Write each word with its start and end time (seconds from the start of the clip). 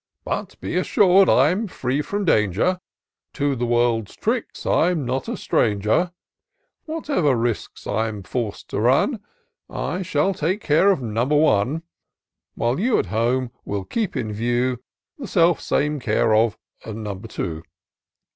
But 0.25 0.59
be 0.59 0.77
assur'd 0.77 1.29
I'm 1.29 1.67
free 1.67 2.01
from 2.01 2.25
danger; 2.25 2.79
To 3.33 3.55
the 3.55 3.67
world's 3.67 4.15
tricks 4.15 4.65
I'm 4.65 5.05
not 5.05 5.29
a 5.29 5.37
stranger: 5.37 6.11
Whatever 6.85 7.35
risks 7.35 7.85
I'm 7.85 8.23
forc'd 8.23 8.67
to 8.71 8.79
run, 8.79 9.19
I 9.69 10.01
shall 10.01 10.33
take 10.33 10.59
care 10.61 10.89
of 10.89 11.03
number 11.03 11.35
one; 11.37 11.83
While 12.55 12.79
you, 12.79 12.97
at 12.97 13.05
home, 13.13 13.51
wiU 13.63 13.87
keep 13.87 14.17
in 14.17 14.33
view 14.33 14.79
The 15.19 15.27
self 15.27 15.61
same 15.61 15.99
care 15.99 16.33
of 16.33 16.57
number 16.83 17.27
two. 17.27 17.61